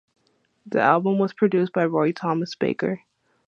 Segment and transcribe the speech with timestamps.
[0.65, 3.01] The album was produced by Roy Thomas Baker.